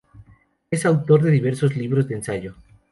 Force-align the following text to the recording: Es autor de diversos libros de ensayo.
Es 0.71 0.87
autor 0.87 1.21
de 1.21 1.29
diversos 1.29 1.75
libros 1.77 2.07
de 2.07 2.15
ensayo. 2.15 2.55